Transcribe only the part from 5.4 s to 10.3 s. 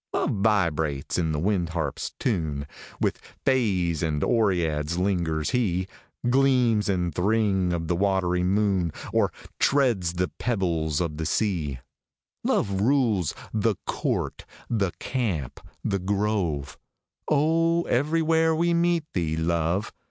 he Gleams in th ring of the watery moon, Or treads the